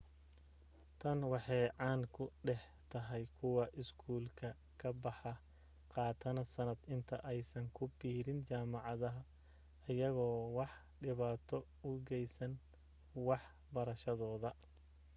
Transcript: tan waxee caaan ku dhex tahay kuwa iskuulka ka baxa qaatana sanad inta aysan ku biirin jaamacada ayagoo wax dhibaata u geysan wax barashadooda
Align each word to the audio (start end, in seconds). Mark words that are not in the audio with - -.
tan 1.01 1.19
waxee 1.33 1.65
caaan 1.77 2.01
ku 2.15 2.23
dhex 2.47 2.61
tahay 2.91 3.23
kuwa 3.37 3.63
iskuulka 3.81 4.49
ka 4.79 4.89
baxa 5.03 5.33
qaatana 5.93 6.43
sanad 6.53 6.79
inta 6.95 7.15
aysan 7.31 7.65
ku 7.75 7.83
biirin 7.97 8.39
jaamacada 8.49 9.09
ayagoo 9.89 10.39
wax 10.57 10.71
dhibaata 11.03 11.57
u 11.89 11.91
geysan 12.07 12.53
wax 13.27 13.43
barashadooda 13.73 14.49